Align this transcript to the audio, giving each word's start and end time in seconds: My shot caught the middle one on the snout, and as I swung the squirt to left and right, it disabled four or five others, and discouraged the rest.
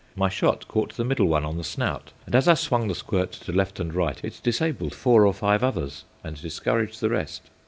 My 0.15 0.29
shot 0.29 0.67
caught 0.67 0.93
the 0.97 1.03
middle 1.05 1.27
one 1.27 1.45
on 1.45 1.57
the 1.57 1.63
snout, 1.63 2.11
and 2.25 2.33
as 2.33 2.47
I 2.47 2.55
swung 2.55 2.87
the 2.87 2.95
squirt 2.95 3.31
to 3.33 3.51
left 3.51 3.79
and 3.79 3.93
right, 3.93 4.19
it 4.23 4.39
disabled 4.41 4.95
four 4.95 5.27
or 5.27 5.33
five 5.35 5.63
others, 5.63 6.05
and 6.23 6.41
discouraged 6.41 7.01
the 7.01 7.09
rest. 7.11 7.51